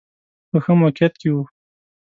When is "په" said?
0.49-0.57